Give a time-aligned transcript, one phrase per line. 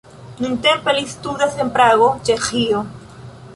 [0.45, 2.83] Nuntempe li studas en Prago, Ĉeĥio.